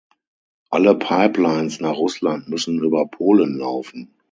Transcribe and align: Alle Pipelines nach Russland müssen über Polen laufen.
Alle 0.71 0.95
Pipelines 0.97 1.79
nach 1.79 1.95
Russland 1.95 2.49
müssen 2.49 2.79
über 2.79 3.05
Polen 3.07 3.59
laufen. 3.59 4.09